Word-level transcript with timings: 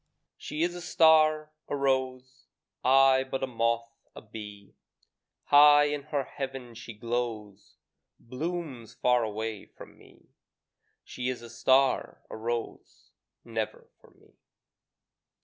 She 0.35 0.63
is 0.63 0.73
a 0.73 0.81
star, 0.81 1.51
a 1.67 1.75
rose, 1.75 2.47
I 2.83 3.23
but 3.23 3.43
a 3.43 3.45
moth, 3.45 3.91
a 4.15 4.21
bee; 4.23 4.73
High 5.43 5.83
in 5.89 6.05
her 6.05 6.23
heaven 6.23 6.73
she 6.73 6.93
glows, 6.95 7.75
Blooms 8.19 8.95
far 8.95 9.23
away 9.23 9.67
from 9.67 9.99
me: 9.99 10.29
She 11.03 11.29
is 11.29 11.43
a 11.43 11.51
star, 11.51 12.23
a 12.31 12.35
rose, 12.35 13.11
Never 13.45 13.91
for 14.01 14.09
me. 14.19 14.33